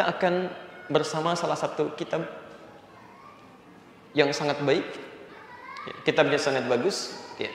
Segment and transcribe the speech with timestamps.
[0.00, 0.48] kita akan
[0.88, 2.24] bersama salah satu kitab
[4.16, 4.88] yang sangat baik.
[5.84, 7.52] Ya, kitabnya sangat bagus, ya.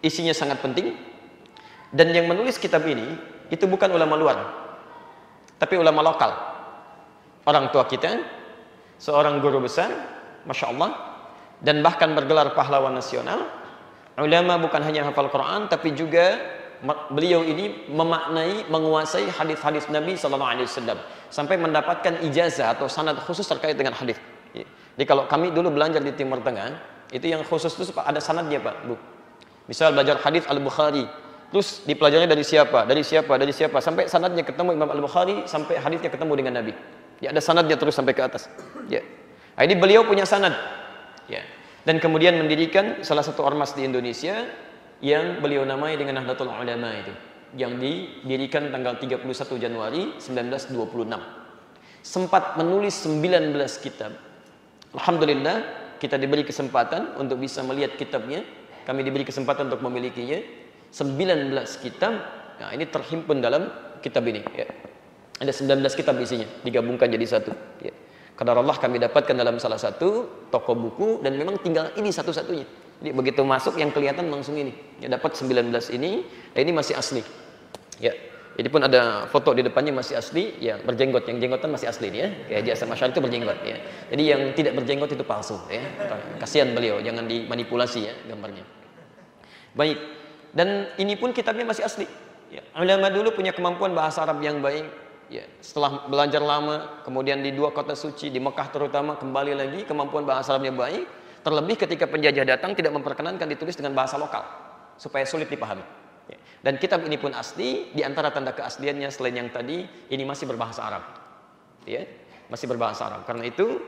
[0.00, 0.96] isinya sangat penting.
[1.92, 3.20] Dan yang menulis kitab ini
[3.52, 4.38] itu bukan ulama luar,
[5.60, 6.32] tapi ulama lokal.
[7.44, 8.16] Orang tua kita,
[8.96, 9.92] seorang guru besar,
[10.48, 11.20] masya Allah,
[11.60, 13.44] dan bahkan bergelar pahlawan nasional.
[14.16, 16.40] Ulama bukan hanya hafal Quran, tapi juga
[17.10, 20.70] beliau ini memaknai, menguasai hadis-hadis Nabi Sallallahu Alaihi
[21.28, 24.16] sampai mendapatkan ijazah atau sanad khusus terkait dengan hadis.
[24.54, 24.64] Ya.
[24.94, 26.78] Jadi kalau kami dulu belajar di Timur Tengah,
[27.10, 28.94] itu yang khusus itu ada sanadnya Pak, Bu.
[29.68, 31.04] Misal belajar hadis Al-Bukhari,
[31.52, 36.08] terus dipelajari dari siapa, dari siapa, dari siapa, sampai sanadnya ketemu Imam Al-Bukhari, sampai hadisnya
[36.08, 36.72] ketemu dengan Nabi.
[37.18, 38.46] Ya ada sanadnya terus sampai ke atas.
[38.86, 39.02] Ya.
[39.58, 40.54] Nah, ini beliau punya sanad.
[41.26, 41.42] Ya.
[41.82, 44.46] Dan kemudian mendirikan salah satu ormas di Indonesia
[44.98, 47.14] yang beliau namai dengan Nahdlatul Ulama itu
[47.56, 49.24] yang didirikan tanggal 31
[49.56, 50.76] Januari 1926.
[52.04, 54.12] Sempat menulis 19 kitab.
[54.92, 55.56] Alhamdulillah
[55.96, 58.44] kita diberi kesempatan untuk bisa melihat kitabnya.
[58.84, 60.40] Kami diberi kesempatan untuk memilikinya.
[60.88, 61.52] 19
[61.84, 62.12] kitab.
[62.58, 63.68] Nah, ini terhimpun dalam
[64.00, 64.66] kitab ini ya.
[65.38, 67.52] Ada 19 kitab isinya, digabungkan jadi satu
[67.84, 67.94] ya.
[68.34, 72.87] Kadar Allah kami dapatkan dalam salah satu toko buku dan memang tinggal ini satu-satunya.
[72.98, 74.74] Jadi begitu masuk yang kelihatan langsung ini.
[74.98, 77.22] Ya dapat 19 ini, ya ini masih asli.
[78.02, 78.14] Ya.
[78.58, 81.30] Ini pun ada foto di depannya masih asli, ya berjenggot.
[81.30, 82.26] Yang jenggotan masih asli ya.
[82.50, 83.76] Kayak jasa masyarakat itu berjenggot ya.
[84.10, 85.78] Jadi yang tidak berjenggot itu palsu ya.
[86.42, 88.66] Kasihan beliau, jangan dimanipulasi ya gambarnya.
[89.78, 89.98] Baik.
[90.50, 92.06] Dan ini pun kitabnya masih asli.
[92.50, 92.66] Ya.
[92.74, 94.90] Ulama dulu punya kemampuan bahasa Arab yang baik.
[95.28, 100.24] Ya, setelah belajar lama, kemudian di dua kota suci, di Mekah terutama kembali lagi kemampuan
[100.24, 101.04] bahasa Arabnya baik,
[101.42, 104.42] Terlebih ketika penjajah datang tidak memperkenankan ditulis dengan bahasa lokal
[104.98, 105.84] supaya sulit dipahami.
[106.28, 106.38] Ya.
[106.60, 110.84] Dan kitab ini pun asli, di antara tanda keasliannya selain yang tadi, ini masih berbahasa
[110.84, 111.04] Arab.
[111.88, 112.04] Ya,
[112.52, 113.24] masih berbahasa Arab.
[113.24, 113.80] Karena itu,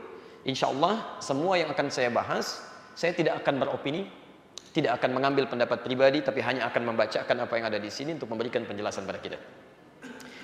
[0.47, 2.63] insya Allah semua yang akan saya bahas,
[2.97, 4.09] saya tidak akan beropini,
[4.71, 8.31] tidak akan mengambil pendapat pribadi, tapi hanya akan membacakan apa yang ada di sini untuk
[8.31, 9.37] memberikan penjelasan pada kita.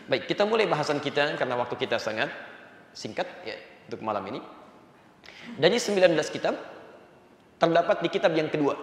[0.08, 2.32] Baik, kita mulai bahasan kita karena waktu kita sangat
[2.96, 3.56] singkat ya
[3.88, 4.40] untuk malam ini.
[5.56, 6.77] Dari 19 kitab,
[7.58, 8.74] terdapat di kitab yang kedua.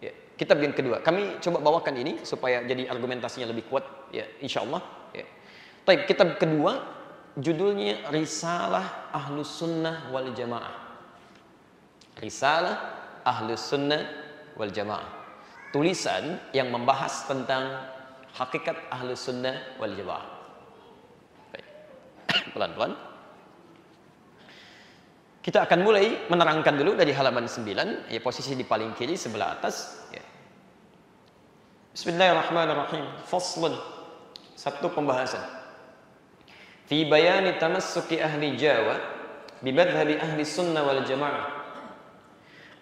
[0.00, 1.00] Ya, kitab yang kedua.
[1.00, 3.84] Kami coba bawakan ini supaya jadi argumentasinya lebih kuat.
[4.12, 4.84] Ya, insya Allah.
[5.16, 5.26] Ya.
[5.84, 6.80] Taib, kitab kedua
[7.34, 10.74] judulnya Risalah Ahlus Sunnah wal Jamaah.
[12.20, 12.76] Risalah
[13.26, 14.02] Ahlus Sunnah
[14.54, 15.24] wal Jamaah.
[15.74, 17.90] Tulisan yang membahas tentang
[18.38, 20.26] hakikat Ahlus Sunnah wal Jamaah.
[22.54, 23.13] Pelan-pelan.
[25.44, 30.08] Kita akan mulai menerangkan dulu dari halaman 9, ya posisi di paling kiri sebelah atas.
[30.08, 30.24] Ya.
[31.92, 33.28] Bismillahirrahmanirrahim.
[33.28, 33.76] Faslun.
[34.56, 35.44] Satu pembahasan.
[36.88, 38.96] Fi bayani tamassuki ahli Jawa
[39.60, 41.44] bibadhabi ahli sunnah wal jamaah.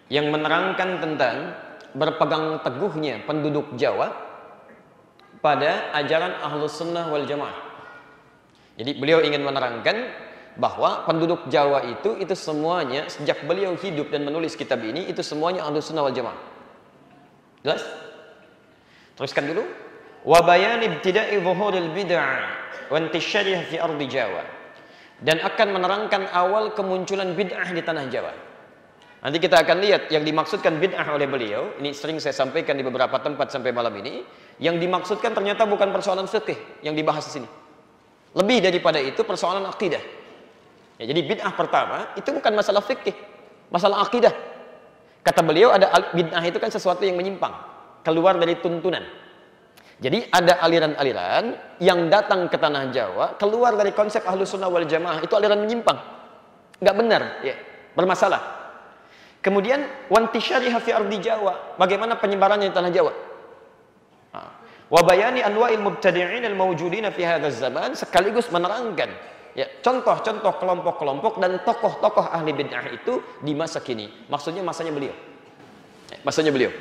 [0.07, 1.35] Yang menerangkan tentang
[1.91, 4.07] berpegang teguhnya penduduk Jawa
[5.43, 7.59] pada ajaran ahlu sunnah wal jamaah.
[8.79, 14.53] Jadi beliau ingin menerangkan bahwa penduduk Jawa itu itu semuanya sejak beliau hidup dan menulis
[14.53, 16.37] kitab ini itu semuanya ahlu sunnah wal jamaah.
[17.65, 17.81] Jelas?
[19.17, 19.63] Teruskan dulu.
[20.23, 22.37] Wa bayan ibtida'i zuhuril bid'ah
[22.91, 24.43] wa intisyariha fi ardi Jawa.
[25.23, 28.33] Dan akan menerangkan awal kemunculan bid'ah di tanah Jawa.
[29.23, 33.15] Nanti kita akan lihat yang dimaksudkan bid'ah oleh beliau, ini sering saya sampaikan di beberapa
[33.23, 34.19] tempat sampai malam ini,
[34.59, 37.47] yang dimaksudkan ternyata bukan persoalan fikih yang dibahas di sini.
[38.35, 40.22] Lebih daripada itu persoalan akidah.
[41.01, 43.15] Ya, jadi bid'ah pertama itu bukan masalah fikih,
[43.73, 44.33] masalah akidah.
[45.23, 47.53] Kata beliau ada bid'ah itu kan sesuatu yang menyimpang,
[48.05, 49.01] keluar dari tuntunan.
[50.03, 55.23] Jadi ada aliran-aliran yang datang ke tanah Jawa, keluar dari konsep ahlu sunnah wal jamaah,
[55.23, 55.95] itu aliran menyimpang.
[56.83, 57.55] Nggak benar, ya,
[57.95, 58.41] bermasalah.
[59.39, 63.13] Kemudian wantisyariha fi ardi Jawa, bagaimana penyebarannya di tanah Jawa?
[64.93, 69.09] Wabayani anwa'il mubtadi'in al-mawjudina fi zaman sekaligus menerangkan
[69.53, 74.09] Ya, contoh-contoh kelompok-kelompok dan tokoh-tokoh ahli bid'ah itu di masa kini.
[74.25, 75.13] Maksudnya masanya beliau.
[76.09, 76.73] Ya, masanya beliau.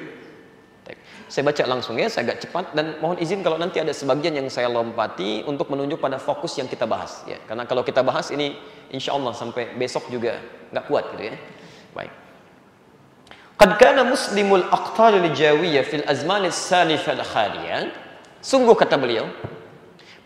[1.32, 4.52] Saya baca langsung ya, saya agak cepat dan mohon izin kalau nanti ada sebagian yang
[4.52, 7.40] saya lompati untuk menunjuk pada fokus yang kita bahas ya.
[7.48, 8.52] Karena kalau kita bahas ini
[8.92, 10.36] insya Allah sampai besok juga
[10.68, 11.36] nggak kuat gitu ya.
[11.96, 12.12] Baik.
[13.56, 17.88] Qad kana muslimul aqtar al-jawiyah fil azman as-salif al-khaliyah.
[18.44, 19.24] Sungguh kata beliau,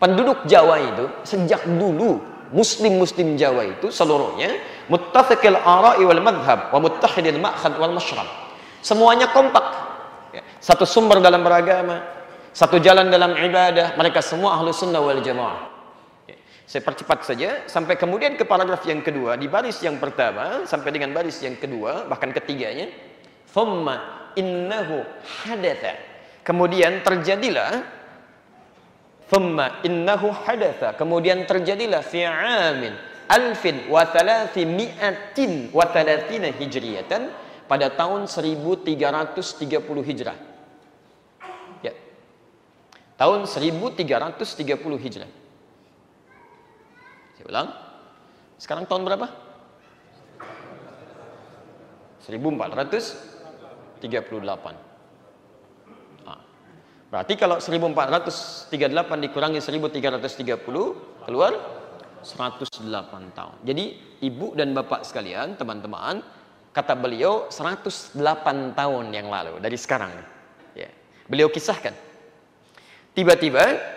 [0.03, 2.19] penduduk Jawa itu sejak dulu
[2.51, 4.55] muslim-muslim Jawa itu seluruhnya
[4.87, 8.27] muttafiqil ara'i wal madhab wa muttahidil ma'khad wal mashrab.
[8.79, 9.65] Semuanya kompak.
[10.31, 12.03] Ya, satu sumber dalam beragama,
[12.55, 15.71] satu jalan dalam ibadah, mereka semua ahlu sunnah wal jamaah.
[16.27, 16.35] Ya,
[16.67, 21.11] Saya percepat saja sampai kemudian ke paragraf yang kedua di baris yang pertama sampai dengan
[21.11, 22.87] baris yang kedua bahkan ketiganya.
[23.51, 25.03] Thumma innahu
[25.43, 25.97] hadatha.
[26.45, 27.96] Kemudian terjadilah
[29.27, 30.95] Thumma innahu hadatha.
[30.95, 32.95] Kemudian terjadilah fi amin
[33.27, 37.27] alfin wa thalathimi'atin wa thalathina hijriyatan
[37.67, 38.87] pada tahun 1330
[40.07, 40.37] Hijrah.
[41.83, 41.91] Ya.
[43.19, 44.07] Tahun 1330
[45.03, 45.27] Hijrah.
[47.35, 47.67] Saya ulang.
[48.55, 49.27] Sekarang tahun berapa?
[52.23, 54.86] 1438.
[57.07, 58.67] Berarti kalau 1438
[59.23, 61.51] dikurangi 1330 keluar
[62.19, 63.55] 108 tahun.
[63.63, 63.85] Jadi
[64.27, 66.19] ibu dan bapak sekalian, teman-teman,
[66.75, 68.19] kata beliau 108
[68.75, 70.11] tahun yang lalu dari sekarang.
[70.75, 70.91] Ya.
[71.31, 71.95] Beliau kisahkan.
[73.15, 73.95] Tiba-tiba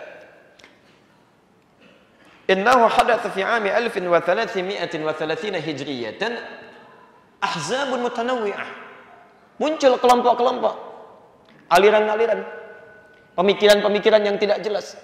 [2.49, 6.35] Innahu hadatha fi ami alfin wa thalathimi'atin wa thalathina hijriyatan
[7.39, 8.67] ahzabun mutanawwi'ah.
[9.61, 10.75] Muncul kelompok-kelompok,
[11.69, 12.43] aliran-aliran,
[13.35, 14.97] pemikiran-pemikiran yang tidak jelas.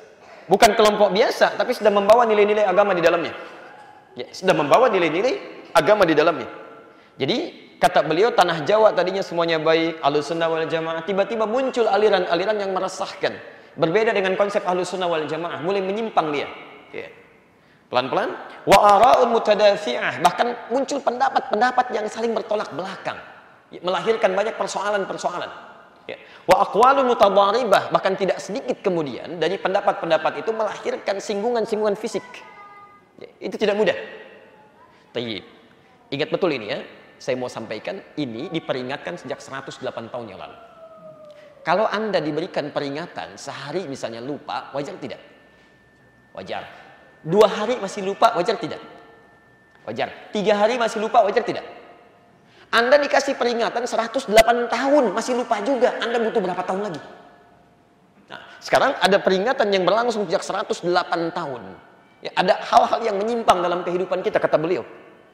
[0.48, 3.36] Bukan kelompok biasa, tapi sudah membawa nilai-nilai agama di dalamnya.
[4.16, 6.48] Ya, sudah membawa nilai-nilai agama di dalamnya.
[7.20, 7.38] Jadi,
[7.78, 11.04] kata beliau, tanah Jawa tadinya semuanya baik, alus sunnah wal jamaah.
[11.04, 13.36] Tiba-tiba muncul aliran-aliran yang meresahkan.
[13.78, 16.48] Berbeda dengan konsep alus sunnah wal jamaah, mulai menyimpang dia.
[16.96, 17.12] Ya.
[17.92, 18.32] Pelan-pelan.
[18.64, 20.24] Wa mutadafi'ah.
[20.24, 23.20] Bahkan muncul pendapat-pendapat yang saling bertolak belakang.
[23.84, 25.77] Melahirkan banyak persoalan-persoalan.
[26.08, 26.18] Ya.
[26.48, 27.12] Wa aqwalun.
[27.12, 32.24] Bahkan tidak sedikit kemudian dari pendapat-pendapat itu melahirkan singgungan-singgungan fisik.
[33.20, 33.30] Ya.
[33.44, 33.98] Itu tidak mudah.
[35.12, 35.44] Tayyib.
[36.10, 36.80] Ingat betul ini ya.
[37.18, 39.84] Saya mau sampaikan ini diperingatkan sejak 108
[40.14, 40.58] tahun yang lalu.
[41.66, 45.20] Kalau Anda diberikan peringatan sehari misalnya lupa, wajar tidak?
[46.32, 46.88] Wajar
[47.28, 48.80] Dua hari masih lupa, wajar tidak?
[49.84, 50.32] Wajar.
[50.32, 51.66] Tiga hari masih lupa, wajar tidak?
[52.68, 54.28] Anda dikasih peringatan 108
[54.68, 55.96] tahun, masih lupa juga.
[56.04, 57.02] Anda butuh berapa tahun lagi?
[58.28, 60.84] Nah, sekarang ada peringatan yang berlangsung sejak 108
[61.32, 61.62] tahun.
[62.20, 64.84] Ya, ada hal-hal yang menyimpang dalam kehidupan kita, kata beliau.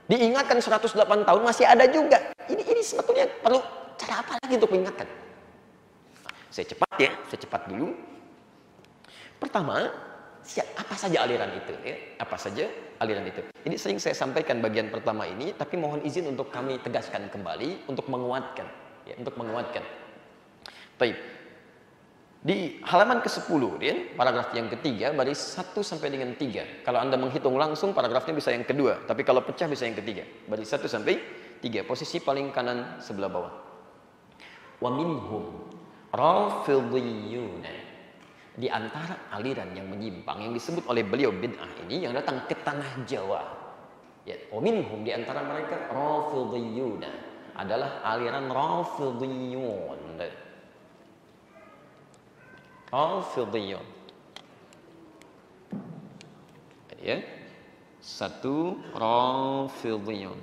[0.06, 2.22] Diingatkan 108 tahun, masih ada juga.
[2.46, 3.64] Ini, ini sebetulnya perlu
[3.98, 5.08] cara apa lagi untuk mengingatkan?
[6.28, 7.98] Nah, saya cepat ya, saya cepat dulu.
[9.42, 9.90] Pertama,
[10.76, 12.68] apa saja aliran itu ya apa saja
[13.00, 17.32] aliran itu ini sering saya sampaikan bagian pertama ini tapi mohon izin untuk kami tegaskan
[17.32, 18.68] kembali untuk menguatkan
[19.08, 19.84] ya untuk menguatkan
[21.04, 21.18] Baik.
[22.44, 26.84] Di halaman ke-10, ya, paragraf yang ketiga, baris 1 sampai dengan 3.
[26.84, 29.04] Kalau Anda menghitung langsung, paragrafnya bisa yang kedua.
[29.08, 30.28] Tapi kalau pecah bisa yang ketiga.
[30.48, 31.20] Baris 1 sampai
[31.64, 31.88] 3.
[31.88, 33.54] Posisi paling kanan sebelah bawah.
[34.84, 35.72] Wa minhum
[38.54, 43.02] di antara aliran yang menyimpang yang disebut oleh beliau bid'ah ini yang datang ke tanah
[43.10, 43.42] Jawa.
[44.24, 47.12] Ya, minhum di antara mereka Rafidhiyuna
[47.58, 50.22] adalah aliran Rafidhiyun.
[52.94, 53.88] Rafidhiyun.
[57.04, 57.20] Ya.
[58.00, 60.40] Satu Rafidhiyun.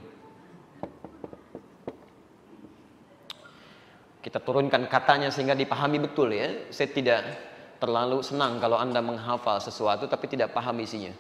[4.21, 6.69] Kita turunkan katanya sehingga dipahami betul ya.
[6.69, 7.50] Saya tidak
[7.81, 11.11] terlalu senang kalau Anda menghafal sesuatu tapi tidak paham isinya.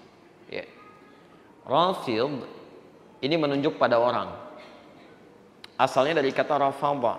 [0.52, 0.68] Ya.
[1.64, 2.44] Rafid
[3.24, 4.28] ini menunjuk pada orang.
[5.80, 7.16] Asalnya dari kata rafadha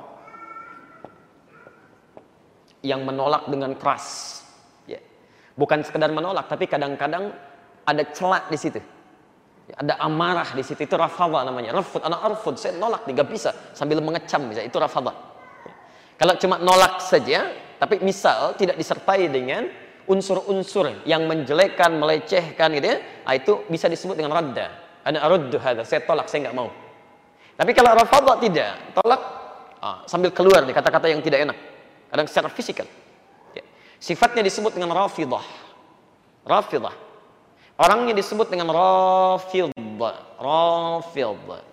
[2.85, 4.37] yang menolak dengan keras.
[4.85, 5.01] Ya.
[5.57, 7.33] Bukan sekedar menolak tapi kadang-kadang
[7.81, 8.81] ada celak di situ.
[9.65, 11.81] Ya, ada amarah di situ itu rafadha namanya.
[11.81, 15.13] Rafud, anak rafud, saya nolak tidak bisa sambil mengecam bisa itu rafadha.
[15.65, 15.73] Ya.
[16.21, 17.49] Kalau cuma nolak saja
[17.81, 19.65] tapi misal tidak disertai dengan
[20.05, 24.69] unsur-unsur yang menjelekkan, melecehkan gitu ya, nah, itu bisa disebut dengan radda.
[25.01, 26.69] Ada aruddu hadza, saya tolak, saya nggak mau.
[27.57, 29.21] Tapi kalau rafadha tidak, tolak
[29.81, 31.57] ah, sambil keluar nih kata-kata yang tidak enak.
[32.13, 32.85] Kadang secara fisikal.
[33.57, 33.65] Ya.
[33.97, 35.41] Sifatnya disebut dengan rafidah.
[36.45, 36.93] Rafidah.
[37.81, 39.73] Orangnya disebut dengan rafidah.
[40.37, 41.70] Rafidah.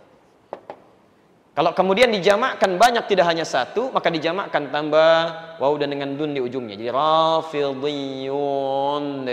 [1.58, 5.10] Kalau kemudian dijamakkan banyak tidak hanya satu, maka dijamakkan tambah
[5.58, 6.78] waw dan dengan dun di ujungnya.
[6.78, 9.26] Jadi rafidhiyun.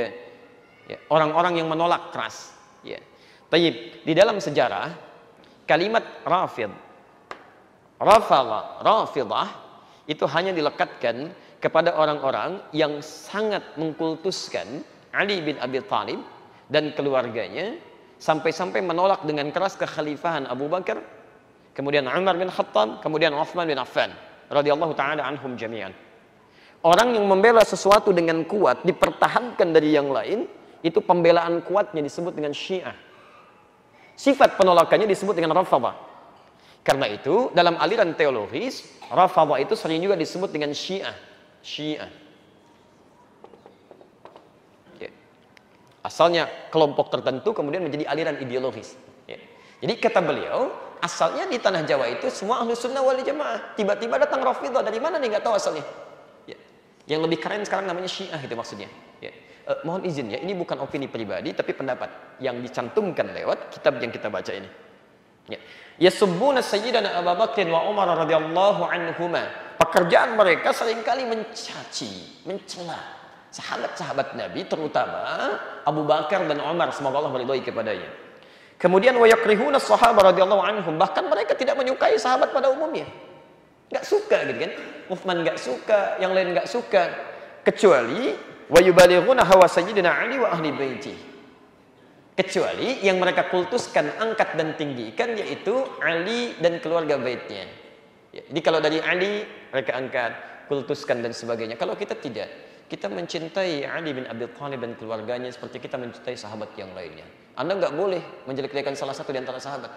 [0.89, 2.49] Ya, orang-orang yang menolak keras.
[2.81, 2.97] Ya.
[3.53, 4.89] Tayyib, di dalam sejarah
[5.69, 6.73] kalimat rafid
[8.01, 9.45] rafadha, rafidah
[10.09, 11.29] itu hanya dilekatkan
[11.61, 14.81] kepada orang-orang yang sangat mengkultuskan
[15.13, 16.25] Ali bin Abi Thalib
[16.73, 17.77] dan keluarganya
[18.17, 21.14] sampai-sampai menolak dengan keras kekhalifahan Abu Bakar
[21.75, 24.15] kemudian Umar bin Khattab, kemudian Uthman bin Affan
[24.47, 25.91] radhiyallahu taala anhum jami'an.
[26.85, 30.47] Orang yang membela sesuatu dengan kuat dipertahankan dari yang lain,
[30.85, 32.93] itu pembelaan kuatnya disebut dengan Syiah.
[34.13, 35.97] Sifat penolakannya disebut dengan Rafadhah.
[36.85, 41.17] Karena itu dalam aliran teologis Rafadhah itu sering juga disebut dengan Syiah.
[41.65, 42.05] Syiah.
[45.01, 45.09] Ya.
[46.05, 48.93] Asalnya kelompok tertentu kemudian menjadi aliran ideologis.
[49.85, 53.77] Jadi kata beliau, asalnya di tanah Jawa itu semua ahlu sunnah wali jamaah.
[53.77, 55.85] Tiba-tiba datang Rafidah dari mana nih nggak tahu asalnya.
[56.49, 56.57] Ya.
[57.05, 58.89] Yang lebih keren sekarang namanya Syiah itu maksudnya.
[59.21, 59.29] Ya.
[59.69, 64.09] Eh, mohon izin ya, ini bukan opini pribadi tapi pendapat yang dicantumkan lewat kitab yang
[64.09, 64.65] kita baca ini.
[65.53, 65.61] Ya.
[66.01, 69.45] Yasubbuna Sayyidina Abu Bakr wa Umar radhiyallahu anhuma.
[69.77, 72.97] Pekerjaan mereka sering kali mencaci, mencela
[73.53, 75.21] sahabat-sahabat Nabi terutama
[75.85, 78.24] Abu Bakar dan Umar semoga Allah meridhai kepadanya.
[78.75, 83.07] Kemudian wa yakrihuna sahabat radhiyallahu anhum bahkan mereka tidak menyukai sahabat pada umumnya.
[83.87, 84.71] Enggak suka gitu kan.
[85.07, 87.03] Uthman enggak suka, yang lain enggak suka
[87.63, 88.35] kecuali
[88.67, 91.15] wa yubalighuna hawa sayyidina Ali wa ahli baiti.
[92.35, 95.71] Kecuali yang mereka kultuskan, angkat dan tinggikan yaitu
[96.03, 97.63] Ali dan keluarga baitnya.
[98.35, 100.31] Ya, jadi kalau dari Ali mereka angkat,
[100.67, 101.79] kultuskan dan sebagainya.
[101.79, 102.51] Kalau kita tidak,
[102.91, 107.23] kita mencintai Ali bin Abi Thalib dan keluarganya seperti kita mencintai sahabat yang lainnya.
[107.55, 109.91] Anda nggak boleh menjelek-jelekan salah satu di antara sahabat.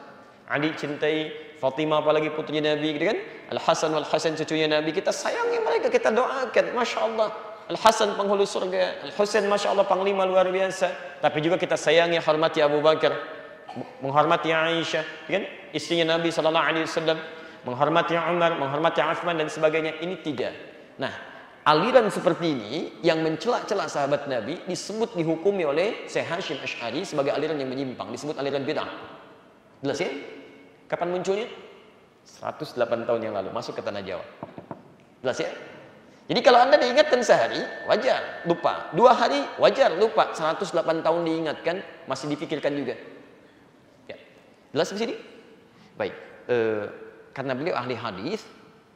[0.48, 1.28] Ali cintai
[1.60, 3.18] Fatimah apalagi putri Nabi gitu kan?
[3.52, 4.94] Al Hasan wal Hasan cucunya Nabi.
[4.94, 6.64] Kita sayangi mereka kita doakan.
[6.72, 7.28] Masya Allah.
[7.68, 11.20] Al Hasan penghulu surga Al Husain Masya Allah panglima luar biasa.
[11.20, 13.12] Tapi juga kita sayangi hormati Abu Bakar
[14.00, 15.44] menghormati Aisyah gitu kan?
[15.76, 17.18] Istrinya Nabi Sallallahu Alaihi Wasallam
[17.68, 20.00] menghormati Umar menghormati Uthman dan sebagainya.
[20.00, 20.54] Ini tidak
[20.98, 21.12] nah
[21.68, 22.72] aliran seperti ini
[23.04, 28.40] yang mencela-cela sahabat Nabi disebut dihukumi oleh Syekh Hashim Ash'ari sebagai aliran yang menyimpang disebut
[28.40, 28.88] aliran bid'ah
[29.84, 30.10] jelas ya
[30.88, 31.48] Kapan munculnya?
[32.24, 34.24] 108 tahun yang lalu masuk ke tanah Jawa.
[35.20, 35.52] Jelas ya?
[36.28, 38.92] Jadi kalau Anda diingatkan sehari, wajar, lupa.
[38.96, 40.32] Dua hari, wajar, lupa.
[40.32, 42.96] 108 tahun diingatkan, masih dipikirkan juga.
[44.08, 44.16] Ya.
[44.72, 45.14] Jelas di sini?
[45.96, 46.14] Baik.
[46.48, 46.56] E,
[47.32, 48.44] karena beliau ahli hadis,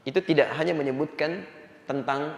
[0.04, 1.44] itu tidak hanya menyebutkan
[1.88, 2.36] tentang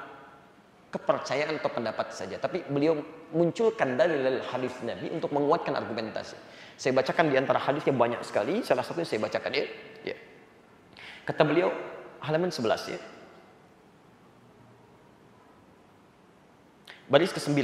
[0.95, 2.95] kepercayaan atau pendapat saja, tapi beliau
[3.35, 6.39] munculkan dalil hadis Nabi untuk menguatkan argumentasi.
[6.79, 9.67] Saya bacakan di antara hadisnya banyak sekali, salah satunya saya bacakan ya.
[10.07, 10.17] ya.
[11.27, 11.75] Kata beliau
[12.23, 13.01] halaman 11 ya.
[17.11, 17.59] Baris ke-9.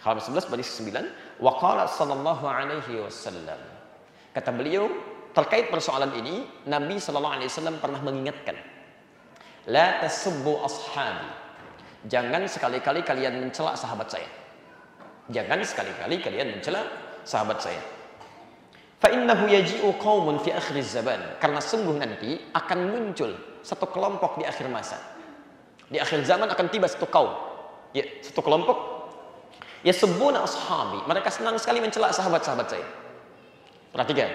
[0.00, 0.96] Halaman 11 baris ke-9,
[1.44, 3.60] wa qala sallallahu alaihi wasallam.
[4.32, 4.88] Kata beliau
[5.36, 8.56] terkait persoalan ini, Nabi sallallahu alaihi wasallam pernah mengingatkan,
[9.68, 11.39] la tasubbu ashabi.
[12.08, 14.28] Jangan sekali-kali kalian mencela sahabat saya.
[15.28, 16.80] Jangan sekali-kali kalian mencela
[17.28, 17.82] sahabat saya.
[19.00, 21.40] Fa innahu yaji'u qaumun fi akhir zaman.
[21.40, 24.96] Karena sungguh nanti akan muncul satu kelompok di akhir masa.
[25.88, 27.32] Di akhir zaman akan tiba satu kaum.
[27.92, 28.76] Ya, satu kelompok
[29.84, 31.04] ya sebuna ashabi.
[31.04, 32.86] Mereka senang sekali mencela sahabat-sahabat saya.
[33.92, 34.30] Perhatikan.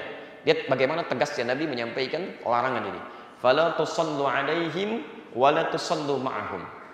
[0.45, 3.01] Lihat bagaimana tegasnya Nabi menyampaikan larangan ini.
[3.41, 5.01] Fala tusallu alaihim
[5.33, 6.84] wa la tusallu ma'ahum.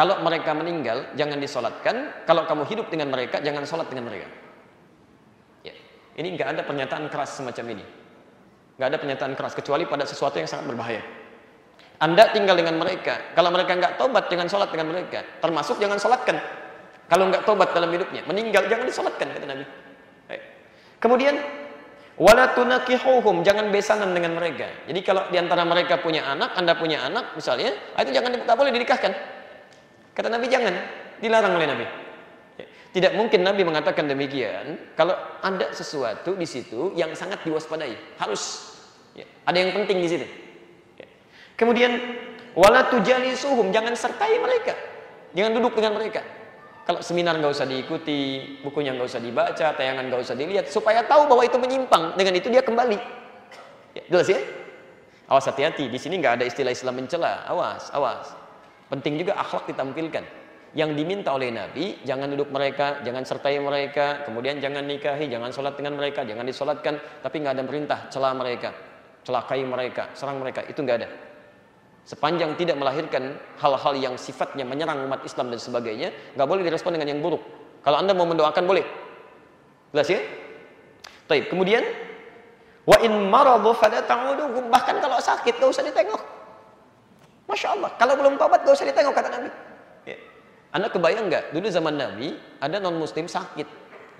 [0.00, 2.24] Kalau mereka meninggal, jangan disolatkan.
[2.24, 4.32] Kalau kamu hidup dengan mereka, jangan solat dengan mereka.
[6.16, 7.84] Ini nggak ada pernyataan keras semacam ini.
[8.80, 11.04] Nggak ada pernyataan keras kecuali pada sesuatu yang sangat berbahaya.
[12.00, 13.36] Anda tinggal dengan mereka.
[13.36, 15.20] Kalau mereka nggak tobat, jangan sholat dengan mereka.
[15.36, 16.40] Termasuk jangan sholatkan.
[17.04, 19.68] Kalau nggak tobat dalam hidupnya, meninggal jangan disolatkan kata Nabi.
[20.32, 20.42] Baik.
[20.96, 21.36] Kemudian
[23.44, 24.64] jangan besanan dengan mereka.
[24.88, 28.72] Jadi kalau di antara mereka punya anak, anda punya anak misalnya, itu jangan tak boleh
[28.72, 29.39] dinikahkan.
[30.10, 30.74] Kata Nabi jangan,
[31.22, 31.86] dilarang oleh Nabi.
[32.90, 38.18] Tidak mungkin Nabi mengatakan demikian kalau ada sesuatu di situ yang sangat diwaspadai.
[38.18, 38.74] Harus
[39.14, 40.26] ya, ada yang penting di situ.
[40.98, 41.06] Ya.
[41.54, 41.94] Kemudian
[42.58, 44.74] wala tujalisuhum, jangan sertai mereka.
[45.38, 46.26] Jangan duduk dengan mereka.
[46.82, 51.30] Kalau seminar nggak usah diikuti, bukunya nggak usah dibaca, tayangan nggak usah dilihat, supaya tahu
[51.30, 52.18] bahwa itu menyimpang.
[52.18, 52.98] Dengan itu dia kembali.
[53.94, 54.42] Ya, jelas ya?
[55.30, 57.46] Awas hati-hati, di sini nggak ada istilah Islam mencela.
[57.46, 58.34] Awas, awas.
[58.90, 60.24] Penting juga akhlak ditampilkan
[60.74, 65.74] yang diminta oleh Nabi, jangan duduk mereka, jangan sertai mereka, kemudian jangan nikahi, jangan sholat
[65.74, 68.70] dengan mereka, jangan disolatkan, tapi nggak ada perintah celah mereka,
[69.26, 71.08] celakai mereka, serang mereka, itu nggak ada.
[72.06, 77.14] Sepanjang tidak melahirkan hal-hal yang sifatnya menyerang umat Islam dan sebagainya, nggak boleh direspon dengan
[77.14, 77.42] yang buruk.
[77.82, 78.86] Kalau anda mau mendoakan boleh,
[79.90, 80.22] jelas ya?
[81.26, 81.50] Taib.
[81.50, 81.82] Kemudian,
[82.86, 83.74] wa in maradu
[84.70, 86.39] bahkan kalau sakit gak usah ditengok.
[87.50, 89.50] Masya Allah, kalau belum tobat gak usah ditengok kata Nabi.
[90.70, 91.50] Anda kebayang nggak?
[91.50, 93.66] Dulu zaman Nabi ada non Muslim sakit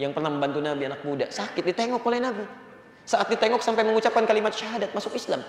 [0.03, 2.43] yang pernah membantu Nabi anak muda sakit ditengok oleh Nabi.
[3.07, 5.47] Saat ditengok sampai mengucapkan kalimat syahadat masuk Islam.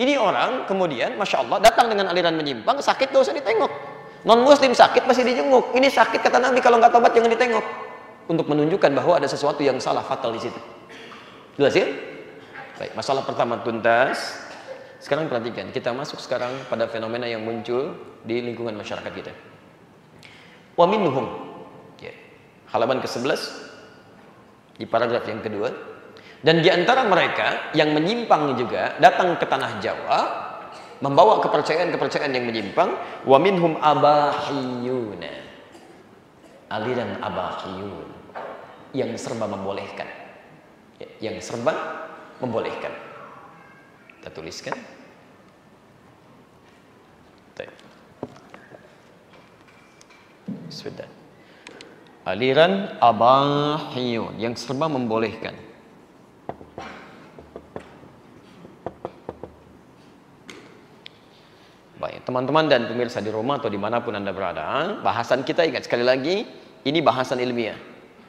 [0.00, 3.68] Ini orang kemudian, masya Allah, datang dengan aliran menyimpang, sakit gak usah ditengok.
[4.24, 5.76] Non Muslim sakit masih dijenguk.
[5.76, 7.66] Ini sakit kata Nabi kalau nggak tobat jangan ditengok.
[8.28, 10.60] untuk menunjukkan bahwa ada sesuatu yang salah fatal di situ.
[11.56, 11.88] Jelas ya?
[12.76, 14.47] Baik, masalah pertama tuntas.
[14.98, 17.94] Sekarang perhatikan, kita masuk sekarang pada fenomena yang muncul
[18.26, 19.32] di lingkungan masyarakat kita.
[20.74, 21.26] Wa minhum.
[22.02, 22.14] Ya.
[22.74, 23.38] Halaman ke-11
[24.78, 25.70] di paragraf yang kedua.
[26.38, 30.20] Dan di antara mereka yang menyimpang juga datang ke tanah Jawa
[31.02, 32.90] membawa kepercayaan-kepercayaan yang menyimpang
[33.26, 35.30] wa minhum abahiyuna
[36.74, 38.08] aliran abahiyun
[38.92, 40.06] yang serba membolehkan
[40.98, 41.74] ya, yang serba
[42.42, 43.07] membolehkan
[44.28, 44.76] kita tuliskan
[50.68, 51.08] sudah
[52.28, 55.56] aliran abahiyun yang serba membolehkan
[61.98, 65.90] Baik, teman-teman dan pemirsa di rumah atau di mana pun Anda berada, bahasan kita ingat
[65.90, 66.46] sekali lagi,
[66.86, 67.74] ini bahasan ilmiah.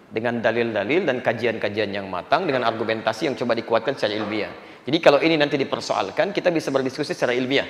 [0.09, 4.49] Dengan dalil-dalil dan kajian-kajian yang matang, dengan argumentasi yang coba dikuatkan secara ilmiah.
[4.89, 7.69] Jadi kalau ini nanti dipersoalkan, kita bisa berdiskusi secara ilmiah.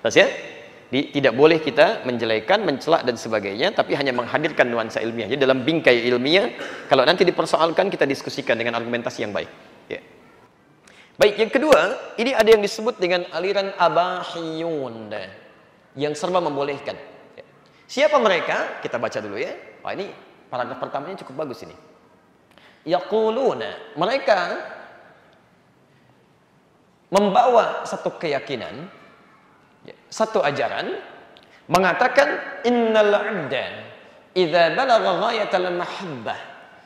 [0.00, 0.28] Terus ya?
[0.88, 5.28] Di, tidak boleh kita menjelekan, mencelak dan sebagainya, tapi hanya menghadirkan nuansa ilmiah.
[5.28, 6.56] Jadi dalam bingkai ilmiah,
[6.88, 9.50] kalau nanti dipersoalkan, kita diskusikan dengan argumentasi yang baik.
[9.92, 10.00] Ya.
[11.20, 11.80] Baik, yang kedua,
[12.16, 15.12] ini ada yang disebut dengan aliran abahiyun
[16.00, 16.96] yang serba membolehkan.
[17.36, 17.44] Ya.
[17.84, 18.80] Siapa mereka?
[18.80, 19.52] Kita baca dulu ya.
[19.84, 20.08] Wah, ini
[20.48, 21.76] paragraf pertamanya cukup bagus ini.
[22.88, 24.38] Yaquluna, mereka
[27.12, 28.88] membawa satu keyakinan,
[29.84, 30.96] ya, satu ajaran
[31.68, 33.64] mengatakan innal 'abda
[34.36, 36.40] idza balagha ghayatal mahabbah.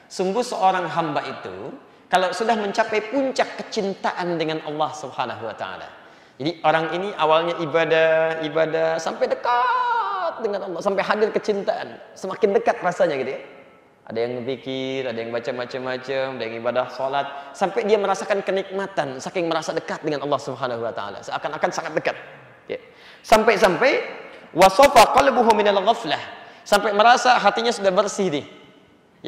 [0.08, 1.74] Sungguh seorang hamba itu
[2.08, 5.88] kalau sudah mencapai puncak kecintaan dengan Allah Subhanahu wa taala.
[6.38, 12.78] Jadi orang ini awalnya ibadah, ibadah sampai dekat dengan Allah, sampai hadir kecintaan, semakin dekat
[12.78, 13.40] rasanya gitu ya.
[14.08, 19.20] Ada yang berpikir, ada yang baca macam-macam, ada yang ibadah sholat, sampai dia merasakan kenikmatan,
[19.20, 22.16] saking merasa dekat dengan Allah Subhanahu Wa Taala, seakan-akan sangat dekat.
[22.72, 22.80] Ya.
[23.20, 24.00] Sampai-sampai
[24.56, 26.20] wasofa qalbuhu minal ghaflah,
[26.64, 28.48] sampai merasa hatinya sudah bersih nih,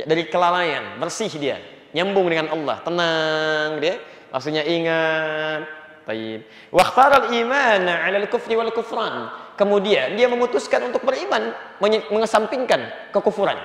[0.00, 1.60] ya, dari kelalaian, bersih dia,
[1.92, 4.00] nyambung dengan Allah, tenang dia,
[4.32, 5.68] maksudnya ingat,
[6.08, 6.40] Taib.
[6.72, 9.28] Wakhtar al-iman 'ala al-kufri wal kufran.
[9.60, 11.52] Kemudian dia memutuskan untuk beriman,
[11.84, 13.60] mengesampingkan kekufuran.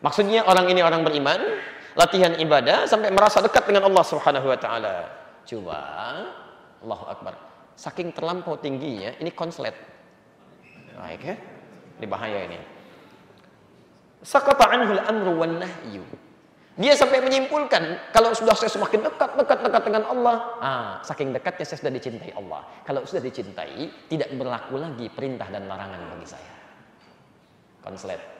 [0.00, 1.60] Maksudnya orang ini orang beriman,
[1.92, 4.94] latihan ibadah sampai merasa dekat dengan Allah Subhanahu wa taala.
[5.44, 5.78] Coba
[6.80, 7.34] Allahu Akbar.
[7.76, 9.76] Saking terlampau tingginya, ini konslet.
[10.96, 11.36] Baik ya.
[12.00, 12.58] Ini bahaya ini.
[14.20, 16.04] Sakata anhu al-amru wan nahyu.
[16.80, 21.64] Dia sampai menyimpulkan kalau sudah saya semakin dekat dekat dekat dengan Allah, ah, saking dekatnya
[21.68, 22.64] saya sudah dicintai Allah.
[22.88, 26.52] Kalau sudah dicintai, tidak berlaku lagi perintah dan larangan bagi saya.
[27.84, 28.39] Konslet.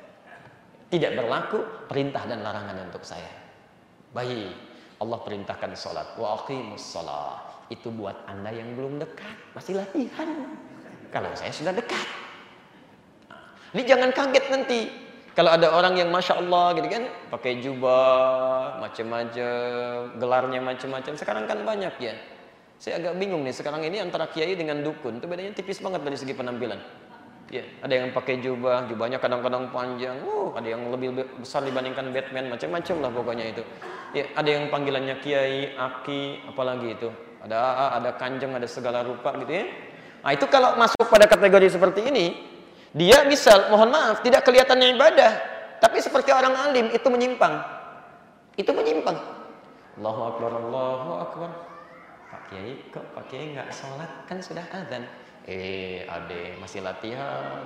[0.91, 3.31] Tidak berlaku perintah dan larangan untuk saya.
[4.11, 4.51] Baik,
[4.99, 6.19] Allah perintahkan sholat.
[6.19, 7.71] Wa aqimus sholat.
[7.71, 10.29] Itu buat anda yang belum dekat, masih latihan.
[11.15, 12.07] Kalau saya sudah dekat.
[13.71, 14.81] Ini jangan kaget nanti
[15.31, 21.13] kalau ada orang yang masya Allah gitu kan, pakai jubah, macam-macam, gelarnya macam-macam.
[21.15, 22.19] Sekarang kan banyak ya.
[22.83, 23.55] Saya agak bingung nih.
[23.55, 26.83] Sekarang ini antara kiai dengan dukun itu bedanya tipis banget dari segi penampilan.
[27.51, 30.23] Ya, ada yang pakai jubah, jubahnya kadang-kadang panjang.
[30.23, 33.63] Uh, ada yang lebih besar dibandingkan Batman, macam-macam lah pokoknya itu.
[34.15, 37.11] Ya, ada yang panggilannya kiai, aki, apalagi itu.
[37.43, 39.67] Ada AA, ada kanjeng, ada segala rupa gitu ya.
[40.23, 42.39] Nah, itu kalau masuk pada kategori seperti ini,
[42.95, 45.33] dia misal, mohon maaf, tidak kelihatannya ibadah,
[45.83, 47.67] tapi seperti orang alim itu menyimpang.
[48.55, 49.19] Itu menyimpang.
[49.99, 51.51] Allahu Akbar, Allahu Akbar.
[52.31, 54.11] Pak Kiai, kok Pak Kiai nggak sholat?
[54.31, 55.03] Kan sudah azan.
[55.49, 57.65] Eh, ade masih latihan.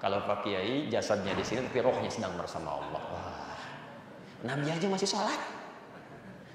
[0.00, 3.02] Kalau Pak Kiai jasadnya di sini tapi rohnya sedang bersama Allah.
[3.10, 3.54] Wah.
[4.46, 5.40] Nabi aja masih sholat.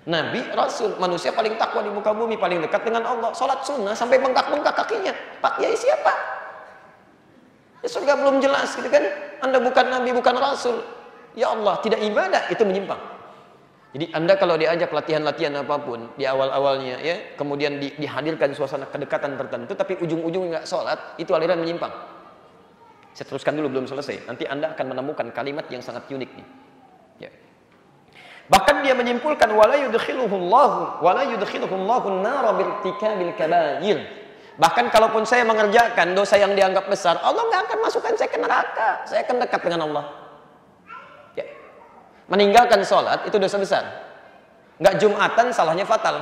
[0.06, 3.34] Nabi, Rasul, manusia paling takwa di muka bumi, paling dekat dengan Allah.
[3.34, 5.13] Sholat sunnah sampai bengkak-bengkak kakinya.
[5.41, 6.13] Pak Kiai siapa?
[7.82, 9.02] Ya surga belum jelas gitu kan.
[9.41, 10.82] Anda bukan nabi, bukan rasul.
[11.38, 13.14] Ya Allah, tidak ibadah itu menyimpang.
[13.96, 19.40] Jadi Anda kalau diajak latihan-latihan apa pun di awal-awalnya ya, kemudian di, dihadirkan suasana kedekatan
[19.40, 21.96] tertentu tapi ujung-ujungnya nggak sholat, itu aliran menyimpang.
[23.16, 24.28] Saya teruskan dulu belum selesai.
[24.28, 26.48] Nanti Anda akan menemukan kalimat yang sangat unik nih.
[27.24, 27.32] Ya.
[28.52, 34.04] Bahkan dia menyimpulkan wala yudkhiluhullahu wala yudkhiluhullahu an-nara birtikabil kabair.
[34.60, 39.08] Bahkan kalaupun saya mengerjakan dosa yang dianggap besar, Allah nggak akan masukkan saya ke neraka.
[39.08, 40.25] Saya akan dekat dengan Allah.
[42.26, 43.84] Meninggalkan sholat itu dosa besar.
[44.82, 46.20] Nggak jumatan salahnya fatal.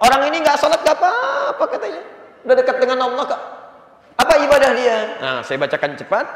[0.00, 2.02] Orang ini nggak sholat nggak apa-apa katanya.
[2.46, 3.42] Udah dekat dengan Allah kok.
[4.18, 4.98] Apa ibadah dia?
[5.20, 6.26] Nah, saya bacakan cepat.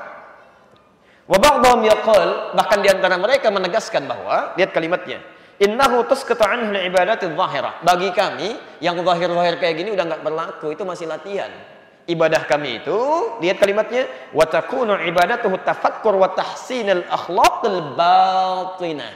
[1.26, 5.22] Wa ba'dhum yaqul bahkan di antara mereka menegaskan bahwa lihat kalimatnya
[5.62, 7.86] Innahu tusqatu anhu ibadati dhahirah.
[7.86, 11.54] Bagi kami yang zahir-zahir kayak gini udah nggak berlaku, itu masih latihan.
[12.02, 12.98] Ibadah kami itu,
[13.38, 19.14] lihat kalimatnya, wa takunu ibadatuhu tafakkur wa tahsinul akhlaqil batinah.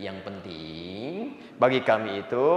[0.00, 1.12] Yang penting
[1.60, 2.48] bagi kami itu,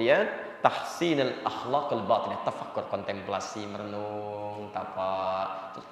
[0.00, 5.12] lihat tahsinul akhlaqil batinah, tafakkur, kontemplasi, merenung, tapa,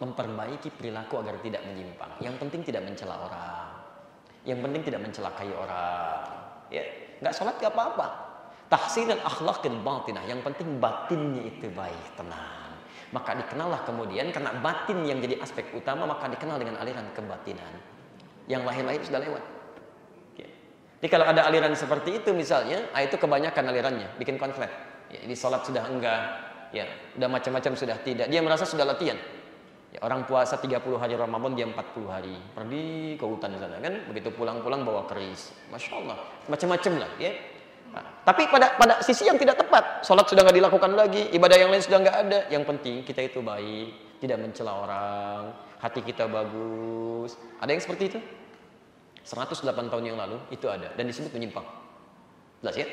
[0.01, 2.17] memperbaiki perilaku agar tidak menyimpang.
[2.25, 3.69] Yang penting tidak mencela orang.
[4.49, 6.85] Yang penting tidak mencelakai orang ya
[7.25, 8.07] nggak sholat nggak apa-apa
[8.69, 12.58] tahsin dan akhlakil batinah yang penting batinnya itu baik tenang
[13.11, 17.73] maka dikenallah kemudian karena batin yang jadi aspek utama maka dikenal dengan aliran kebatinan.
[18.49, 19.45] Yang lahir-lahir sudah lewat.
[20.99, 24.67] Jadi kalau ada aliran seperti itu misalnya ah, itu kebanyakan alirannya bikin konflik.
[25.15, 26.21] Ya, jadi sholat sudah enggak
[26.75, 28.27] ya udah macam-macam sudah tidak.
[28.27, 29.15] Dia merasa sudah latihan.
[29.89, 32.35] Ya, orang puasa 30 hari Ramadan dia 40 hari.
[32.53, 35.55] Pergi ke hutan sana kan, begitu pulang-pulang bawa keris.
[35.73, 36.19] Masya Allah,
[36.51, 37.33] macam-macam lah ya.
[37.93, 41.71] Nah, tapi pada pada sisi yang tidak tepat, sholat sudah nggak dilakukan lagi, ibadah yang
[41.73, 42.39] lain sudah nggak ada.
[42.53, 45.43] Yang penting kita itu baik, tidak mencela orang,
[45.81, 47.39] hati kita bagus.
[47.63, 48.21] Ada yang seperti itu?
[49.25, 51.65] 108 tahun yang lalu itu ada dan disebut menyimpang.
[52.65, 52.87] Jelas ya?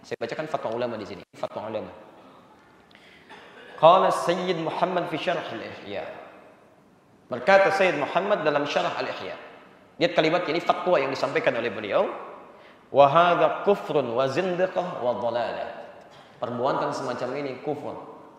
[0.00, 1.22] Saya bacakan fatwa ulama di sini.
[1.36, 1.92] Fatwa ulama.
[3.76, 6.26] Qala Sayyid Muhammad fi syarh al-Ihya.
[7.26, 9.34] Berkata Sayyid Muhammad dalam syarah Al-Ihya.
[9.98, 12.06] Lihat kalimat ini fatwa yang disampaikan oleh beliau.
[12.96, 15.68] Wa hadza kufrun wa zindiqah wa dhalalah.
[16.40, 17.92] Perbuatan semacam ini kufur,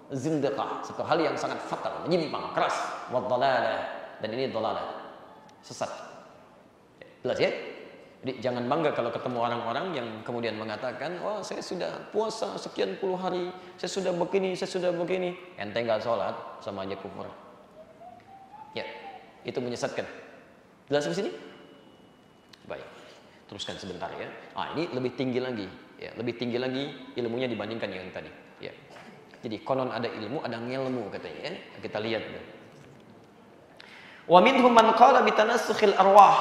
[0.09, 2.73] zindiqah, satu hal yang sangat fatal, menyimpang, keras,
[3.13, 3.85] wa dhalalah.
[4.17, 4.97] Dan ini dhalalah.
[5.61, 5.93] Sesat.
[7.21, 7.53] Jelas ya?
[8.25, 13.13] Jadi jangan bangga kalau ketemu orang-orang yang kemudian mengatakan, wah saya sudah puasa sekian puluh
[13.13, 15.37] hari, saya sudah begini, saya sudah begini.
[15.61, 16.33] Ente nggak sholat,
[16.65, 17.29] sama aja kufur.
[18.73, 18.89] Ya,
[19.45, 20.09] itu menyesatkan.
[20.89, 21.31] Jelas di sini?
[23.47, 24.27] Teruskan sebentar ya.
[24.53, 28.27] Ah, ini lebih tinggi lagi, ya, lebih tinggi lagi ilmunya dibandingkan yang tadi,
[28.59, 28.75] ya.
[29.39, 31.51] Jadi konon ada ilmu, ada ngelmu katanya ya.
[31.79, 32.41] Kita lihat ya.
[34.27, 36.35] Wa minhum man qala bi tanassukhil arwah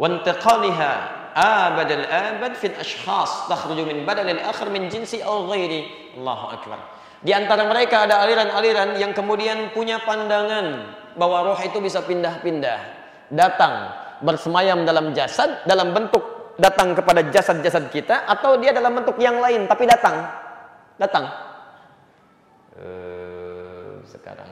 [0.00, 0.92] wa intiqaliha
[1.36, 6.16] abad al-abad fil ashkhas takhruju min badal al-akhir min jinsi aw ghairi.
[6.16, 6.78] Allahu akbar.
[7.20, 12.78] Di antara mereka ada aliran-aliran yang kemudian punya pandangan bahwa roh itu bisa pindah-pindah,
[13.30, 19.42] datang bersemayam dalam jasad dalam bentuk datang kepada jasad-jasad kita atau dia dalam bentuk yang
[19.42, 20.30] lain tapi datang.
[20.96, 21.24] Datang.
[22.72, 24.48] Uh, sekarang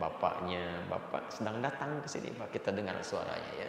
[0.00, 2.54] bapaknya bapak sedang datang ke sini Pak.
[2.54, 3.68] Kita dengar suaranya ya.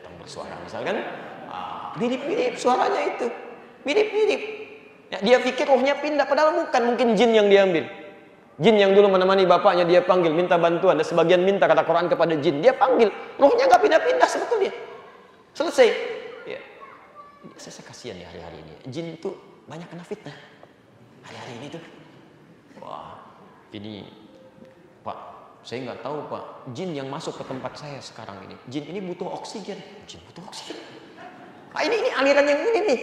[0.00, 1.00] Datang bersuara misalkan.
[1.52, 3.26] Ah, mirip-mirip suaranya itu.
[3.84, 4.42] Mirip-mirip.
[5.12, 7.84] Ya, dia pikir rohnya pindah padahal bukan mungkin jin yang diambil.
[8.60, 11.00] Jin yang dulu menemani bapaknya dia panggil minta bantuan.
[11.00, 12.60] Dan sebagian minta kata Quran kepada jin.
[12.60, 13.08] Dia panggil.
[13.40, 14.72] Rohnya nggak pindah-pindah sebetulnya.
[15.56, 15.88] Selesai.
[16.44, 16.60] Ya.
[17.56, 18.72] saya, saya kasihan ya hari-hari ini.
[18.92, 19.32] Jin itu
[19.64, 20.36] banyak kena fitnah.
[21.24, 21.82] Hari-hari ini tuh.
[22.82, 23.22] Wah
[23.72, 24.04] ini
[25.00, 25.18] pak
[25.64, 26.44] saya nggak tahu pak.
[26.76, 28.56] Jin yang masuk ke tempat saya sekarang ini.
[28.68, 29.80] Jin ini butuh oksigen.
[30.04, 30.76] Jin butuh oksigen.
[31.72, 33.00] Ah, ini ini aliran yang ini nih.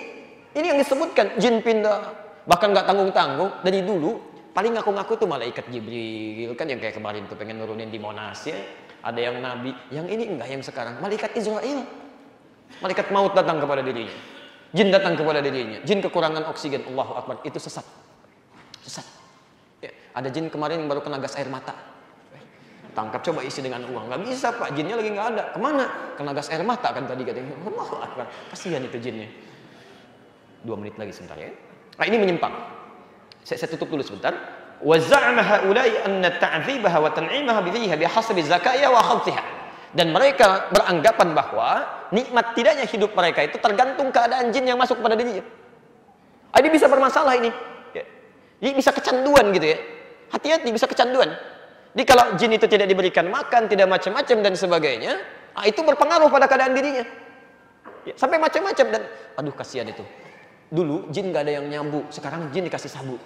[0.53, 1.41] Ini yang disebutkan.
[1.41, 2.13] Jin pindah.
[2.45, 4.28] Bahkan nggak tanggung tanggung dari dulu
[4.59, 6.51] paling ngaku-ngaku tuh malaikat Jibril.
[6.59, 8.59] Kan yang kayak kemarin tuh pengen nurunin di Monas ya.
[8.99, 10.99] Ada yang nabi yang ini enggak yang sekarang.
[10.99, 11.87] Malaikat Israel.
[12.83, 14.11] Malaikat maut datang kepada dirinya.
[14.75, 15.79] Jin datang kepada dirinya.
[15.87, 16.83] Jin kekurangan oksigen.
[16.91, 17.35] Allahu Akbar.
[17.47, 17.87] Itu sesat.
[18.83, 19.07] Sesat.
[19.79, 21.71] Ya, ada jin kemarin yang baru kena gas air mata.
[22.91, 24.11] Tangkap coba isi dengan uang.
[24.11, 24.75] Nggak bisa pak.
[24.75, 25.43] Jinnya lagi nggak ada.
[25.55, 25.87] Ke mana?
[26.19, 27.55] Kena gas air mata kan tadi katanya.
[27.63, 28.27] Allahu Akbar.
[28.51, 29.31] Kasihan itu jinnya.
[30.67, 31.47] Dua menit lagi sebentar ya.
[31.95, 32.78] Nah ini menyimpang
[33.49, 34.29] saya, saya tutup dulu sebentar.
[39.89, 41.69] Dan mereka beranggapan bahwa
[42.13, 45.41] nikmat tidaknya hidup mereka itu tergantung keadaan jin yang masuk kepada dirinya.
[46.53, 47.49] Ah, ini bisa bermasalah ini.
[47.97, 48.05] Ya.
[48.61, 49.81] Ini bisa kecanduan gitu ya.
[50.29, 51.33] Hati-hati bisa kecanduan.
[51.97, 55.17] Jadi kalau jin itu tidak diberikan makan, tidak macam-macam dan sebagainya,
[55.57, 57.01] ah, itu berpengaruh pada keadaan dirinya.
[58.05, 59.01] Ya, sampai macam-macam dan
[59.41, 60.05] aduh kasihan itu.
[60.69, 63.17] Dulu jin nggak ada yang nyambu, sekarang jin dikasih sabu.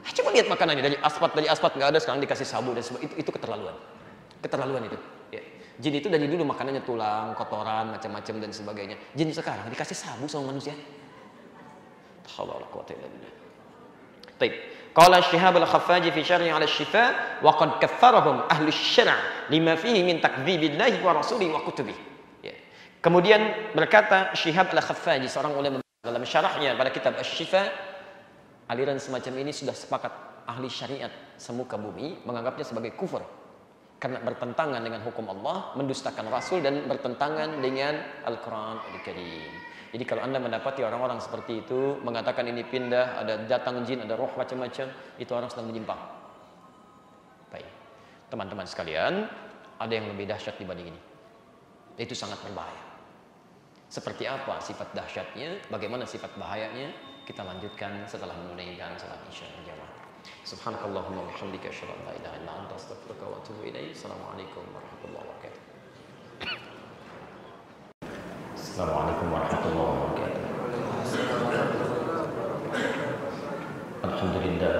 [0.00, 3.12] Nah, coba lihat makanannya dari aspat dari aspat nggak ada sekarang dikasih sabu dan sebagainya.
[3.12, 3.76] Itu, itu keterlaluan.
[4.40, 4.98] Keterlaluan itu.
[5.28, 5.42] Ya.
[5.80, 8.96] Jin itu dari dulu makanannya tulang, kotoran, macam-macam dan sebagainya.
[9.12, 10.72] Jin sekarang dikasih sabu sama manusia.
[14.40, 14.54] Baik.
[14.90, 20.18] Qala Syihab al-Khaffaji fi syarhi 'ala asy-syifa wa qad kaffarahum ahli syara' lima fihi min
[20.18, 22.00] takdzibillahi wa rasulihi wa kutubihi.
[22.42, 22.56] Ya.
[22.98, 27.89] Kemudian berkata Syihab al-Khaffaji seorang ulama dalam syarahnya pada kitab Asy-Syifa,
[28.70, 33.22] aliran semacam ini sudah sepakat ahli syariat semuka bumi menganggapnya sebagai kufur.
[34.00, 39.52] karena bertentangan dengan hukum Allah, mendustakan Rasul dan bertentangan dengan Al-Quran Al-Karim.
[39.92, 44.32] Jadi kalau anda mendapati orang-orang seperti itu mengatakan ini pindah, ada datang jin, ada roh
[44.40, 44.88] macam-macam,
[45.20, 46.00] itu orang sedang menyimpang.
[47.52, 47.68] Baik,
[48.32, 49.28] teman-teman sekalian,
[49.76, 51.00] ada yang lebih dahsyat dibanding ini.
[52.00, 52.80] Itu sangat berbahaya.
[53.92, 59.91] Seperti apa sifat dahsyatnya, bagaimana sifat bahayanya, kita lanjutkan setelah menunaikan salat isya berjamaah.
[60.45, 63.93] Subhanakallahumma wa bihamdika asyhadu an la ilaha illa anta astaghfiruka wa atubu ilaik.
[63.97, 65.61] Assalamualaikum warahmatullahi wabarakatuh.
[68.53, 70.43] Assalamualaikum warahmatullahi wabarakatuh.
[74.05, 74.77] Alhamdulillah.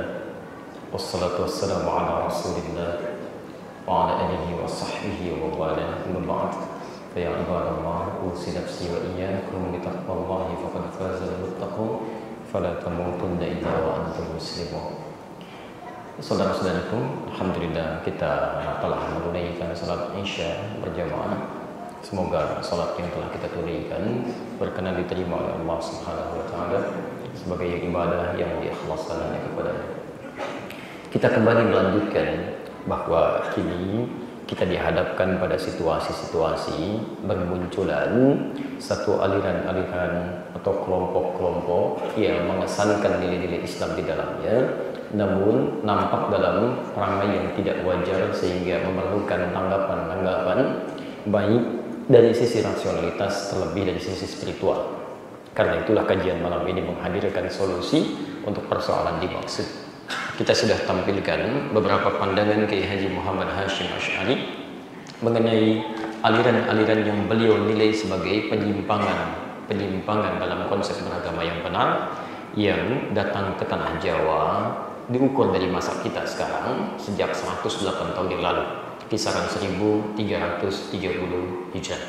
[0.94, 2.92] Wassalatu wassalamu ala Rasulillah
[3.84, 6.02] wa ala alihi wa sahbihi wa wala.
[6.06, 6.76] Amma ba'd.
[7.16, 12.00] فيا عباد الله أوصي نفسي وإياكم بتقوى الله فقد فاز المتقون
[12.51, 14.99] fala tamutunna ya illa wa antum muslimun.
[16.21, 21.63] Saudara-saudaraku, alhamdulillah kita telah menunaikan salat Isya berjamaah.
[22.05, 26.81] Semoga salat yang telah kita tunaikan berkenan diterima oleh Allah Subhanahu wa taala
[27.39, 29.73] sebagai ibadah yang diikhlaskan kepada
[31.11, 32.29] Kita kembali melanjutkan
[32.85, 34.09] bahwa kini
[34.51, 38.35] kita dihadapkan pada situasi-situasi bermunculan
[38.83, 44.57] satu aliran-aliran atau kelompok-kelompok yang mengesankan nilai-nilai Islam di dalamnya
[45.15, 50.59] namun nampak dalam ramai yang tidak wajar sehingga memerlukan tanggapan-tanggapan
[51.31, 51.63] baik
[52.11, 54.99] dari sisi rasionalitas terlebih dari sisi spiritual.
[55.51, 59.90] Karena itulah kajian malam ini menghadirkan solusi untuk persoalan dimaksud.
[60.39, 64.37] Kita sudah tampilkan beberapa pandangan Kiai Haji Muhammad Hashim Ash'ari
[65.21, 65.85] mengenai
[66.25, 69.37] aliran-aliran yang beliau nilai sebagai penyimpangan
[69.69, 72.11] penyimpangan dalam konsep beragama yang benar
[72.59, 74.75] yang datang ke tanah Jawa
[75.07, 78.65] diukur dari masa kita sekarang sejak 108 tahun yang lalu
[79.07, 80.19] kisaran 1330
[81.77, 82.03] Hijrah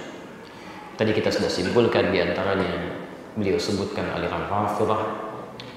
[0.98, 2.98] tadi kita sudah simpulkan di antaranya
[3.38, 5.31] beliau sebutkan aliran Rafidah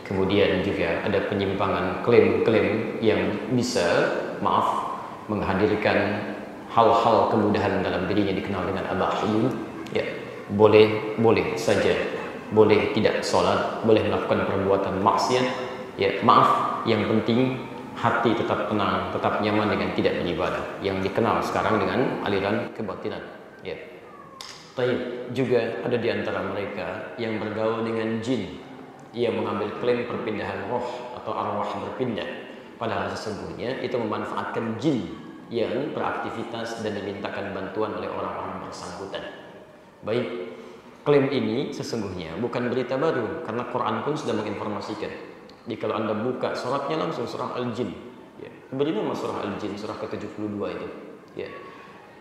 [0.04, 3.20] kemudian juga ada penyimpangan klaim-klaim yang
[3.56, 3.84] bisa
[4.44, 6.20] maaf menghadirkan
[6.68, 9.46] hal-hal kemudahan dalam dirinya dikenal dengan abahiyun
[9.96, 10.04] ya
[10.52, 11.94] boleh boleh saja.
[12.54, 15.46] Boleh tidak sholat boleh melakukan perbuatan maksiat.
[15.96, 17.56] Ya maaf yang penting
[17.94, 20.64] hati tetap tenang, tetap nyaman dengan tidak beribadah.
[20.84, 23.22] Yang dikenal sekarang dengan aliran kebatinan.
[23.64, 23.78] Ya.
[24.74, 24.90] Tapi
[25.30, 28.58] juga ada di antara mereka yang bergaul dengan jin
[29.14, 30.84] yang mengambil klaim perpindahan roh
[31.22, 32.26] atau arwah berpindah
[32.76, 35.14] padahal sesungguhnya itu memanfaatkan jin
[35.48, 39.22] yang beraktivitas dan dimintakan bantuan oleh orang-orang bersangkutan.
[40.02, 40.26] Baik,
[41.06, 46.52] klaim ini sesungguhnya bukan berita baru karena Quran pun sudah menginformasikan jadi kalau anda buka
[46.52, 47.88] suratnya langsung surah Al-Jin.
[48.36, 48.52] Ya.
[48.76, 50.88] Beri nama surah Al-Jin, surah ke-72 itu.
[51.40, 51.48] Ya.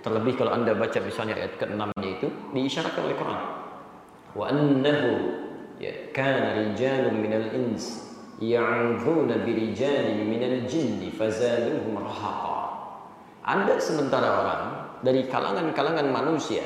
[0.04, 3.42] Terlebih kalau anda baca misalnya ayat ke-6-nya itu diisyaratkan oleh Quran.
[4.36, 5.12] Wa annahu
[6.14, 10.68] kana rijalun minal ins birijalin minal
[11.16, 12.60] fazaduhum rahaqa.
[13.44, 14.64] Ada sementara orang
[15.04, 16.64] dari kalangan-kalangan manusia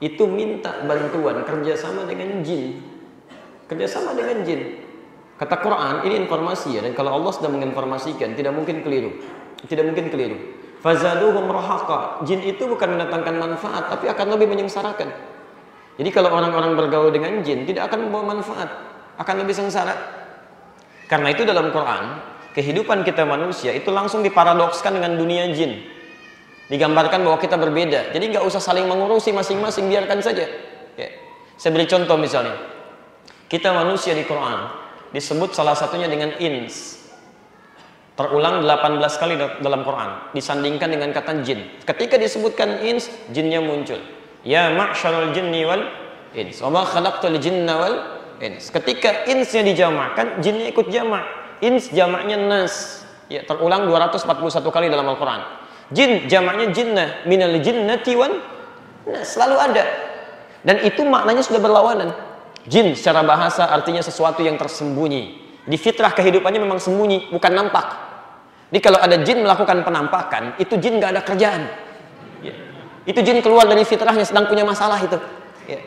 [0.00, 2.82] itu minta bantuan kerjasama dengan jin
[3.64, 4.84] kerjasama dengan jin
[5.34, 9.18] Kata Quran, ini informasi ya, dan kalau Allah sudah menginformasikan, tidak mungkin keliru.
[9.66, 10.38] Tidak mungkin keliru.
[10.78, 12.22] Fazaduhum rahaqa.
[12.22, 15.33] Jin itu bukan mendatangkan manfaat, tapi akan lebih menyengsarakan.
[15.94, 18.66] Jadi kalau orang-orang bergaul dengan jin, tidak akan membawa manfaat,
[19.18, 19.94] akan lebih sengsara.
[21.06, 22.18] Karena itu dalam Quran,
[22.56, 25.86] kehidupan kita manusia itu langsung diparadokskan dengan dunia jin.
[26.66, 28.10] Digambarkan bahwa kita berbeda.
[28.10, 30.48] Jadi nggak usah saling mengurusi masing-masing, biarkan saja.
[30.98, 31.08] Ya.
[31.54, 32.56] Saya beri contoh misalnya.
[33.46, 34.66] Kita manusia di Quran,
[35.14, 37.04] disebut salah satunya dengan ins
[38.14, 43.98] terulang 18 kali dalam Quran disandingkan dengan kata jin ketika disebutkan ins jinnya muncul
[44.44, 45.82] ya ma'syarul jinni wal
[46.36, 46.60] ins.
[46.60, 47.96] Wa ma khalaqtul jinna wal
[48.38, 48.70] ins.
[48.70, 51.24] Ketika insnya dijamakan jinnya ikut jamak.
[51.64, 53.02] Ins jamaknya nas.
[53.32, 55.40] Ya terulang 241 kali dalam Al-Quran.
[55.90, 57.08] Jin jamaknya jinnah.
[57.24, 58.36] Minal jinnati wan
[59.08, 59.32] nas.
[59.32, 59.84] Selalu ada.
[60.64, 62.12] Dan itu maknanya sudah berlawanan.
[62.64, 65.44] Jin secara bahasa artinya sesuatu yang tersembunyi.
[65.64, 67.86] Di fitrah kehidupannya memang sembunyi, bukan nampak.
[68.68, 71.62] Jadi kalau ada jin melakukan penampakan, itu jin gak ada kerjaan.
[73.04, 73.12] Ya.
[73.12, 75.20] Itu jin keluar dari fitrahnya sedang punya masalah itu.
[75.68, 75.80] Ya.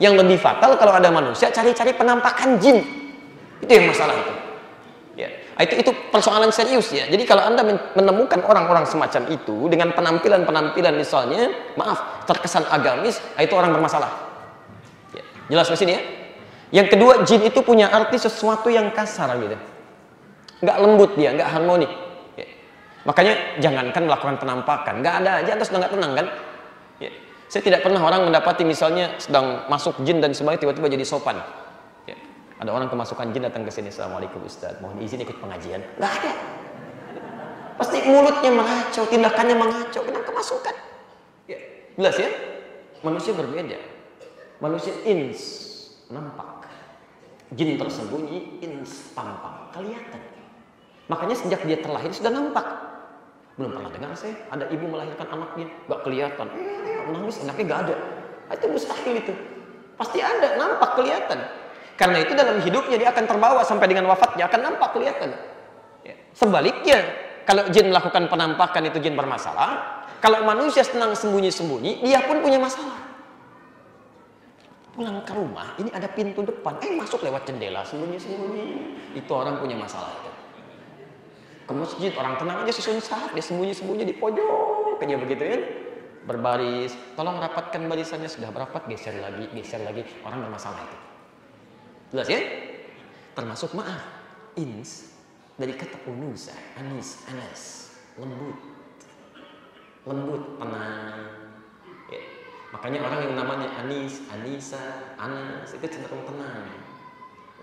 [0.00, 2.80] Yang lebih fatal kalau ada manusia cari-cari penampakan jin.
[3.60, 4.32] Itu yang masalah itu.
[5.14, 5.28] Ya.
[5.60, 7.06] Itu itu persoalan serius ya.
[7.06, 7.62] Jadi kalau Anda
[7.94, 14.34] menemukan orang-orang semacam itu dengan penampilan-penampilan misalnya, maaf, terkesan agamis, itu orang bermasalah.
[15.44, 16.02] Jelas di sini ya?
[16.82, 19.54] Yang kedua, jin itu punya arti sesuatu yang kasar gitu.
[20.64, 21.86] Nggak lembut dia, nggak harmoni.
[22.34, 22.48] Ya.
[23.04, 26.26] Makanya jangankan melakukan penampakan, nggak ada aja terus nggak tenang kan?
[27.54, 27.62] Ya.
[27.62, 31.38] Saya tidak pernah orang mendapati misalnya sedang masuk jin dan sebagainya tiba-tiba jadi sopan.
[32.02, 32.18] Ya.
[32.58, 35.78] Ada orang kemasukan jin datang ke sini, assalamualaikum Ustaz, mohon izin ikut pengajian.
[35.94, 36.32] Nggak ada.
[37.78, 40.74] Pasti mulutnya mengacau, tindakannya mengacau, kena kemasukan.
[41.46, 41.58] Ya.
[41.94, 42.30] Jelas ya?
[43.06, 43.78] Manusia berbeda.
[44.58, 45.42] Manusia ins
[46.10, 46.66] nampak.
[47.54, 50.22] Jin tersembunyi, ins tampak, kelihatan.
[51.06, 52.66] Makanya sejak dia terlahir sudah nampak.
[53.54, 56.46] Belum pernah dengar saya ada ibu melahirkan anaknya, gak kelihatan.
[57.14, 57.94] Nangis anaknya gak ada.
[58.50, 59.32] Ah, itu mustahil itu.
[59.94, 61.38] Pasti ada, nampak kelihatan.
[61.94, 65.30] Karena itu dalam hidupnya dia akan terbawa sampai dengan wafatnya akan nampak kelihatan.
[66.02, 66.18] Ya.
[66.34, 66.98] Sebaliknya,
[67.46, 70.02] kalau jin melakukan penampakan itu jin bermasalah.
[70.18, 73.06] Kalau manusia senang sembunyi-sembunyi, dia pun punya masalah.
[74.98, 78.66] Pulang ke rumah, ini ada pintu depan, eh masuk lewat jendela sembunyi-sembunyi.
[79.14, 80.43] Itu orang punya masalah itu
[81.64, 85.00] ke masjid orang tenang aja susun sahab dia sembunyi-sembunyi di pojok.
[85.00, 85.58] Aja begitu ya.
[86.28, 86.92] Berbaris.
[87.16, 88.28] Tolong rapatkan barisannya.
[88.28, 90.04] Sudah berapat geser lagi geser lagi.
[90.24, 90.98] Orang bermasalah itu.
[92.12, 92.40] Jelas ya?
[93.34, 94.00] Termasuk maaf
[94.60, 95.10] ins
[95.56, 97.62] dari kata unusa anis anas.
[98.20, 98.58] Lembut.
[100.04, 101.20] Lembut tenang.
[102.12, 102.22] Ya.
[102.76, 106.68] makanya orang yang namanya anis anisa anas itu cenderung tenang.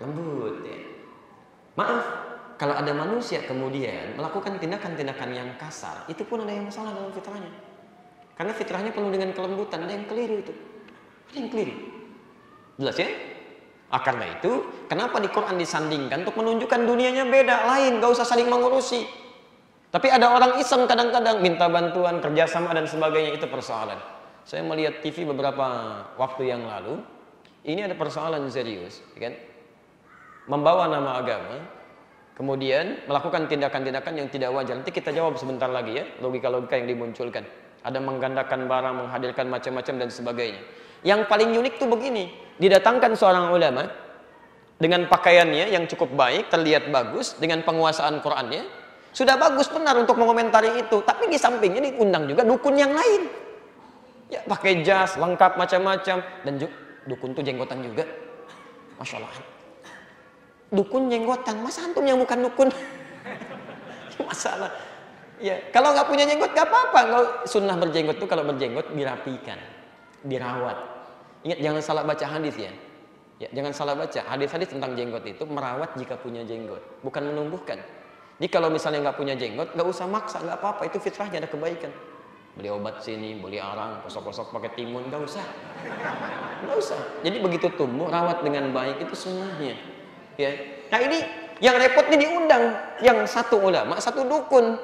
[0.02, 0.80] Lembut ya.
[1.78, 7.12] Maaf kalau ada manusia kemudian melakukan tindakan-tindakan yang kasar, itu pun ada yang salah dalam
[7.12, 7.52] fitrahnya.
[8.32, 10.52] Karena fitrahnya penuh dengan kelembutan, ada yang keliru itu.
[11.32, 11.74] Ada yang keliru.
[12.80, 13.10] Jelas ya?
[13.92, 18.48] Ah, karena itu, kenapa di Quran disandingkan untuk menunjukkan dunianya beda, lain, gak usah saling
[18.48, 19.04] mengurusi.
[19.92, 24.00] Tapi ada orang iseng kadang-kadang minta bantuan, kerjasama dan sebagainya, itu persoalan.
[24.48, 27.04] Saya melihat TV beberapa waktu yang lalu,
[27.68, 29.34] ini ada persoalan serius, ya kan?
[30.48, 31.81] Membawa nama agama,
[32.32, 34.74] kemudian melakukan tindakan-tindakan yang tidak wajar.
[34.78, 37.44] Nanti kita jawab sebentar lagi ya, logika-logika yang dimunculkan.
[37.82, 40.62] Ada menggandakan barang, menghadirkan macam-macam dan sebagainya.
[41.02, 42.30] Yang paling unik tuh begini,
[42.62, 43.90] didatangkan seorang ulama
[44.78, 48.62] dengan pakaiannya yang cukup baik, terlihat bagus, dengan penguasaan Qur'annya,
[49.12, 53.28] sudah bagus benar untuk mengomentari itu, tapi di sampingnya diundang juga dukun yang lain.
[54.32, 56.54] Ya, pakai jas, lengkap macam-macam dan
[57.04, 58.08] dukun tuh jenggotan juga.
[58.96, 59.51] Masya Allah
[60.72, 62.68] dukun jenggotan masa antum yang bukan dukun?
[64.28, 64.72] Masalah.
[65.42, 67.00] Ya kalau nggak punya jenggot nggak apa-apa.
[67.06, 69.60] Nggak sunnah berjenggot tuh kalau berjenggot dirapikan
[70.24, 70.78] dirawat.
[71.44, 72.72] Ingat jangan salah baca hadis ya.
[73.42, 74.20] Ya jangan salah baca.
[74.22, 77.82] Hadis-hadis tentang jenggot itu merawat jika punya jenggot bukan menumbuhkan.
[78.40, 80.88] Jadi kalau misalnya nggak punya jenggot nggak usah maksa nggak apa-apa.
[80.88, 81.92] Itu fitrahnya ada kebaikan.
[82.52, 85.40] Beli obat sini, beli arang, kosok-kosok pakai timun, nggak usah,
[86.68, 87.00] nggak usah.
[87.24, 89.72] Jadi begitu tumbuh, rawat dengan baik itu semuanya.
[90.42, 90.52] Ya.
[90.90, 91.18] Nah ini
[91.62, 94.74] yang repot ini diundang yang satu ulama, satu dukun.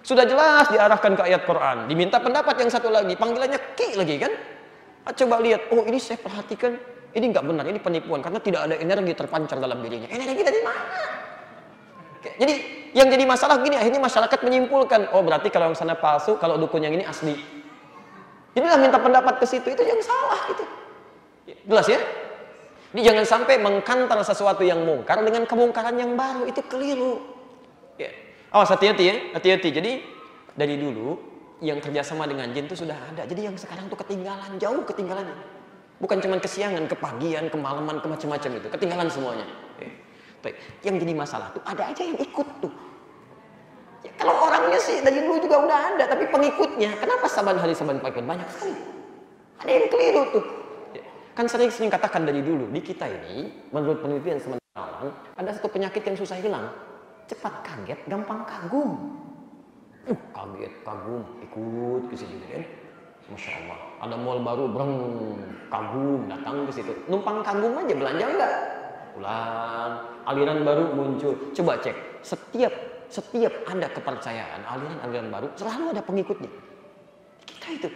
[0.00, 1.90] Sudah jelas diarahkan ke ayat Quran.
[1.90, 4.32] Diminta pendapat yang satu lagi, panggilannya ki lagi kan?
[5.04, 6.78] Ah, coba lihat, oh ini saya perhatikan,
[7.12, 10.08] ini nggak benar, ini penipuan karena tidak ada energi terpancar dalam dirinya.
[10.08, 11.02] Energi dari mana?
[12.20, 12.54] Jadi
[12.92, 16.84] yang jadi masalah gini, akhirnya masyarakat menyimpulkan, oh berarti kalau yang sana palsu, kalau dukun
[16.84, 17.36] yang ini asli.
[18.56, 20.64] Inilah minta pendapat ke situ, itu yang salah itu.
[21.64, 22.00] Jelas ya?
[22.90, 26.50] Ini jangan sampai mengkantar sesuatu yang mungkar dengan kemungkaran yang baru.
[26.50, 27.22] Itu keliru.
[27.94, 28.10] Ya.
[28.50, 29.68] Hati-hati ya, hati-hati.
[29.70, 29.92] Jadi
[30.58, 31.14] dari dulu
[31.62, 33.22] yang kerjasama dengan jin itu sudah ada.
[33.30, 35.38] Jadi yang sekarang tuh ketinggalan, jauh ketinggalannya.
[36.02, 38.66] Bukan cuma kesiangan, kepagian, kemalaman, kemacam-macam itu.
[38.74, 39.46] Ketinggalan semuanya.
[39.78, 39.92] Ya.
[40.40, 40.56] Baik.
[40.82, 42.72] Yang jadi masalah tuh ada aja yang ikut tuh.
[44.00, 48.00] Ya, kalau orangnya sih dari dulu juga udah ada, tapi pengikutnya, kenapa saban hari saban
[48.00, 48.72] pagi banyak sekali?
[49.60, 50.44] Ada yang keliru tuh.
[51.34, 54.60] Kan sering-sering katakan dari dulu, di kita ini, menurut penelitian sementara
[55.38, 56.66] ada satu penyakit yang susah hilang.
[57.30, 58.90] Cepat kaget, gampang kagum.
[60.10, 62.64] Uh, kaget, kagum, ikut ke situ kan.
[63.30, 64.94] Masya Allah, ada mall baru, breng,
[65.70, 66.92] kagum, datang ke situ.
[67.06, 68.52] Numpang kagum aja, belanja enggak?
[69.14, 69.92] Pulang,
[70.26, 71.32] aliran baru muncul.
[71.54, 71.94] Coba cek,
[72.26, 72.74] setiap
[73.10, 76.50] setiap ada kepercayaan, aliran-aliran baru, selalu ada pengikutnya.
[77.42, 77.88] Kita itu,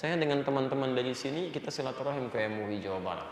[0.00, 3.28] saya dengan teman-teman dari sini kita silaturahim ke MUI Jawa Barat.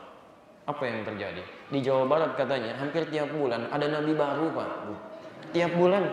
[0.69, 1.41] Apa yang terjadi?
[1.73, 4.69] Di Jawa Barat katanya hampir tiap bulan ada nabi baru pak.
[5.57, 6.13] Tiap bulan.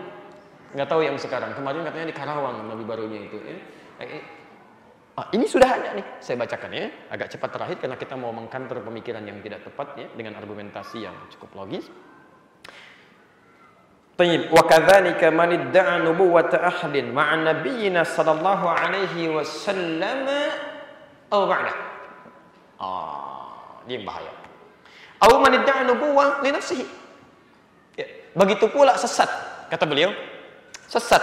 [0.72, 1.52] Nggak tahu yang sekarang.
[1.60, 3.36] Kemarin katanya di Karawang nabi barunya itu.
[3.44, 3.60] Ya.
[4.00, 4.24] Eh,
[5.20, 6.08] ah, ini sudah ada nih.
[6.24, 6.88] Saya bacakan ya.
[7.12, 11.20] Agak cepat terakhir karena kita mau mengkantor pemikiran yang tidak tepat ya dengan argumentasi yang
[11.36, 11.92] cukup logis.
[14.16, 20.24] Tayyib wa kadzalika man idda'a nubuwwata ahlin ma'an nabiyyina sallallahu alaihi wasallam
[21.36, 21.74] aw ba'da.
[22.80, 24.32] Ah, ini bahaya.
[25.20, 26.86] Aw man idda'a nubuwwah li nafsihi.
[28.00, 28.08] Ya.
[28.40, 29.28] Begitu pula sesat,
[29.68, 30.16] kata beliau.
[30.88, 31.20] Sesat.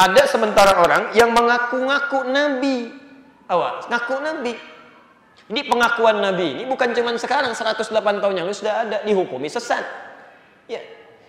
[0.00, 2.96] Ada sementara orang yang mengaku-ngaku nabi.
[3.44, 4.56] Awas, ngaku nabi.
[5.52, 6.62] Ini pengakuan nabi.
[6.62, 9.84] Ini bukan cuma sekarang 108 tahun yang lalu sudah ada dihukumi sesat.
[10.70, 10.80] Ya,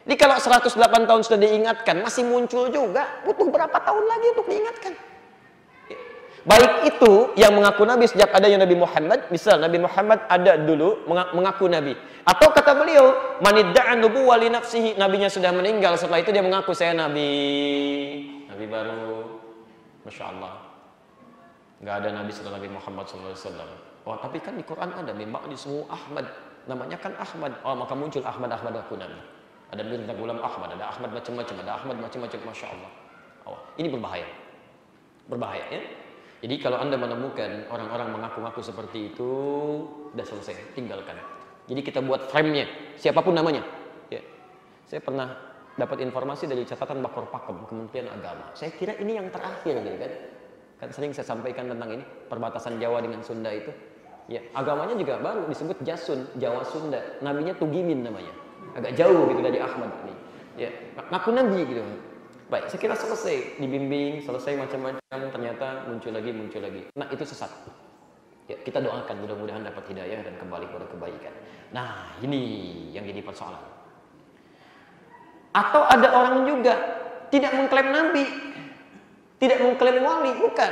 [0.02, 4.94] jadi kalau 108 tahun sudah diingatkan masih muncul juga, butuh berapa tahun lagi untuk diingatkan?
[6.42, 11.70] Baik itu yang mengaku Nabi sejak adanya Nabi Muhammad, misal Nabi Muhammad ada dulu mengaku
[11.70, 11.94] Nabi.
[12.26, 16.98] Atau kata beliau, manidda'an nubuwwa li nafsihi, nabinya sudah meninggal, setelah itu dia mengaku saya
[16.98, 17.30] Nabi.
[18.50, 19.38] Nabi baru.
[20.02, 20.54] Masya Allah.
[21.86, 23.74] Gak ada Nabi setelah Nabi Muhammad SAW.
[24.10, 26.26] Oh, tapi kan di Quran ada, memang di semua Ahmad.
[26.66, 27.54] Namanya kan Ahmad.
[27.62, 29.41] Oh, maka muncul Ahmad-Ahmad aku Nabi.
[29.72, 32.92] Ada Mirza Gulam Ahmad, ada Ahmad macam-macam, ada Ahmad macam-macam, Masya Allah.
[33.48, 34.28] Oh, ini berbahaya.
[35.32, 35.82] Berbahaya ya.
[36.42, 39.32] Jadi kalau Anda menemukan orang-orang mengaku-ngaku seperti itu,
[40.12, 41.16] sudah selesai, tinggalkan.
[41.72, 42.68] Jadi kita buat frame-nya,
[43.00, 43.64] siapa pun namanya.
[44.12, 44.20] Ya.
[44.90, 45.40] Saya pernah
[45.80, 48.52] dapat informasi dari catatan Bakor Pakem Kementerian Agama.
[48.58, 50.14] Saya kira ini yang terakhir gitu kan.
[50.82, 53.72] Kan sering saya sampaikan tentang ini, perbatasan Jawa dengan Sunda itu.
[54.28, 57.00] Ya, agamanya juga baru disebut Jasun, Jawa Sunda.
[57.22, 58.34] Nabinya Tugimin namanya.
[58.78, 60.16] Agak jauh gitu dari Ahmad ini.
[60.60, 60.70] Ya,
[61.12, 61.84] ngaku nabi gitu.
[62.52, 66.84] Baik, saya kira selesai dibimbing, selesai macam-macam, ternyata muncul lagi, muncul lagi.
[67.00, 67.48] Nah, itu sesat.
[68.52, 71.32] Ya, kita doakan mudah-mudahan dapat hidayah dan kembali kepada kebaikan.
[71.72, 72.44] Nah, ini
[72.92, 73.64] yang jadi persoalan.
[75.56, 76.76] Atau ada orang juga
[77.32, 78.28] tidak mengklaim nabi,
[79.40, 80.72] tidak mengklaim wali, bukan.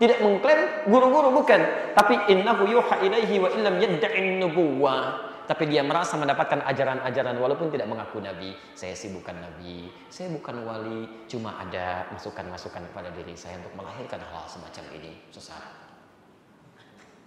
[0.00, 1.60] Tidak mengklaim guru-guru, bukan.
[1.92, 7.84] Tapi innahu yuha ilaihi wa illam yadda'in nubuwah tapi dia merasa mendapatkan ajaran-ajaran walaupun tidak
[7.84, 8.56] mengaku nabi.
[8.72, 14.16] Saya sih bukan nabi, saya bukan wali, cuma ada masukan-masukan pada diri saya untuk melahirkan
[14.32, 15.12] hal, -hal semacam ini.
[15.28, 15.60] Sesat.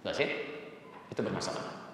[0.02, 0.28] Enggak sih?
[1.06, 1.86] Itu bermasalah.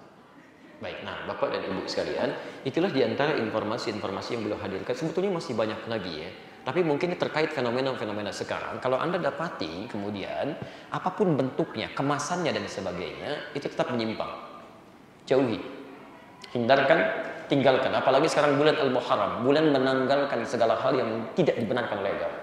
[0.81, 2.33] Baik, nah Bapak dan Ibu sekalian,
[2.65, 4.97] itulah di antara informasi-informasi yang beliau hadirkan.
[4.97, 6.33] Sebetulnya masih banyak lagi ya.
[6.65, 8.81] Tapi mungkin terkait fenomena-fenomena sekarang.
[8.81, 10.57] Kalau Anda dapati kemudian
[10.89, 14.33] apa pun bentuknya, kemasannya dan sebagainya, itu tetap menyimpang.
[15.29, 15.82] Jauhi
[16.53, 16.99] hindarkan
[17.49, 17.91] tinggalkan.
[17.91, 22.42] Apalagi sekarang bulan al-muharram bulan menanggalkan segala hal yang tidak dibenarkan oleh agama